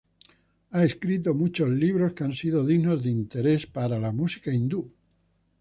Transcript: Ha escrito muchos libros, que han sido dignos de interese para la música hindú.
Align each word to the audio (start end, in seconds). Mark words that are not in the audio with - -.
Ha 0.71 0.83
escrito 0.83 1.35
muchos 1.35 1.69
libros, 1.69 2.13
que 2.13 2.23
han 2.23 2.33
sido 2.33 2.65
dignos 2.65 3.03
de 3.03 3.11
interese 3.11 3.67
para 3.67 3.99
la 3.99 4.11
música 4.11 4.51
hindú. 4.51 4.91